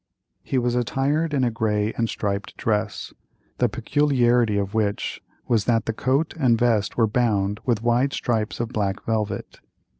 [0.41, 3.13] He was attired in a grey and striped dress,
[3.59, 8.59] the peculiarity of which was that the coat and vest were bound with wide stripes
[8.59, 9.59] of black velvet.